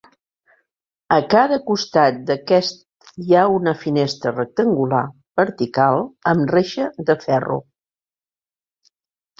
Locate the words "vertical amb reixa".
5.43-6.91